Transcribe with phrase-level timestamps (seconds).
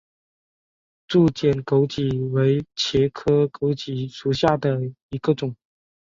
[1.07, 4.81] 柱筒枸杞为茄科枸杞属下的
[5.11, 5.55] 一个种。